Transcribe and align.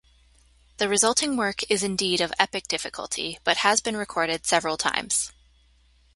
The 0.77 0.89
resulting 0.89 1.37
work 1.37 1.61
is 1.69 1.83
indeed 1.83 2.21
of 2.21 2.33
epic 2.39 2.67
difficulty, 2.67 3.37
but 3.43 3.57
has 3.57 3.81
been 3.81 3.95
recorded 3.95 4.47
several 4.47 4.75
times. 4.75 5.31